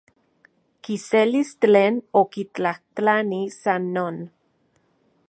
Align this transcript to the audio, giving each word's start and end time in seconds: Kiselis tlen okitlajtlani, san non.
Kiselis 0.87 1.51
tlen 1.65 2.01
okitlajtlani, 2.23 3.41
san 3.61 3.83
non. 3.99 4.15